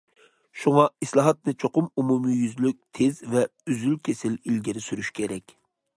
[0.61, 5.55] شۇڭا، ئىسلاھاتنى چوقۇم ئومۇميۈزلۈك، تېز ۋە ئۈزۈل- كېسىل ئىلگىرى سۈرۈش كېرەك.